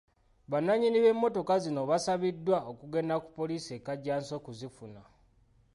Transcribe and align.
Bannanyini 0.51 0.97
b'emotoka 1.03 1.53
zino 1.63 1.81
basaabiddwa 1.89 2.57
okugenda 2.71 3.15
ku 3.23 3.29
poliisi 3.37 3.69
e 3.77 3.79
Kajjansi 3.85 4.31
okuzifuna. 4.39 5.01